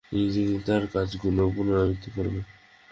[0.09, 2.35] তিনি তিনি তার কাজ গুলো পুনরাবিত্তি করেন।